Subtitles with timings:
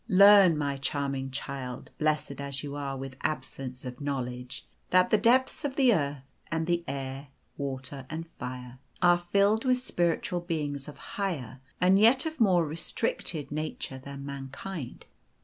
[0.09, 5.63] Learn, my charming child, blessed as you are with absence of knowledge, that the depths
[5.63, 10.97] of the earth, and the air, water, and fire, are filled with spiritual beings of
[10.97, 15.05] higher and yet of more restricted nature than mankind.